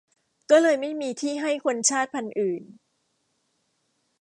[0.51, 2.63] ก็เลยไม่มีที่ให้คนชาติพันธุ์อื่น